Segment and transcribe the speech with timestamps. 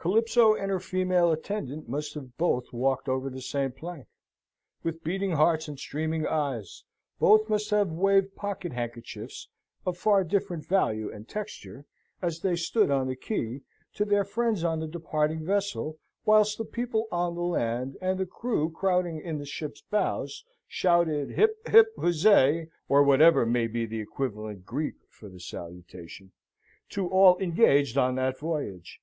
[0.00, 4.06] Calypso and her female attendant must have both walked over the same plank,
[4.82, 6.84] with beating hearts and streaming eyes;
[7.18, 9.48] both must have waved pocket handkerchiefs
[9.84, 11.84] (of far different value and texture),
[12.22, 13.60] as they stood on the quay,
[13.92, 18.24] to their friends on the departing vessel, whilst the people on the land, and the
[18.24, 24.00] crew crowding in the ship's bows, shouted hip, hip, huzzay (or whatever may be the
[24.00, 26.32] equivalent Greek for the salutation)
[26.88, 29.02] to all engaged on that voyage.